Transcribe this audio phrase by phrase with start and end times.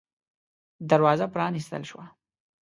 [0.89, 2.05] دروازه پًرانيستل شوه.